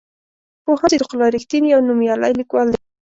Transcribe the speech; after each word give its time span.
پوهاند 0.63 0.91
صدیق 0.91 1.09
الله 1.11 1.29
رښتین 1.35 1.63
یو 1.67 1.79
نومیالی 1.87 2.37
لیکوال 2.39 2.67
دی. 2.73 2.79